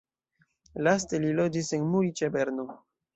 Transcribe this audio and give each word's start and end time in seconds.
Laste 0.87 1.19
li 1.25 1.29
loĝis 1.39 1.69
en 1.79 1.83
Muri 1.91 2.09
ĉe 2.21 2.31
Berno. 2.37 2.67